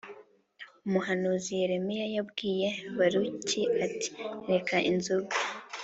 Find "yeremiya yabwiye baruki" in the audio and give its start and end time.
1.61-3.61